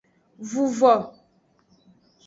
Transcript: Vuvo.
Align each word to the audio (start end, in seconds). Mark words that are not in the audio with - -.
Vuvo. 0.49 0.93